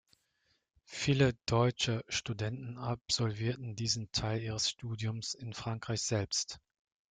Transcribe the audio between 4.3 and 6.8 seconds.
ihres Studiums in Frankreich selbst.